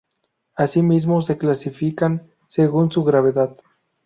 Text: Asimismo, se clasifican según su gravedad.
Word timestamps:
Asimismo, 0.55 1.21
se 1.21 1.37
clasifican 1.37 2.25
según 2.47 2.91
su 2.91 3.03
gravedad. 3.03 3.55